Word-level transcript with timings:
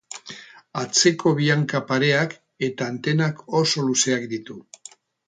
Atzeko 0.83 1.33
bi 1.39 1.49
hanka 1.55 1.81
pareak 1.91 2.33
eta 2.69 2.87
antenak 2.95 3.45
oso 3.61 3.85
luzeak 3.91 4.27
ditu. 4.33 4.57